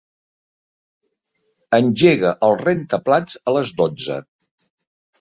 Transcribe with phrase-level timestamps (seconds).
[1.79, 4.23] Engega el rentaplats a les dotze.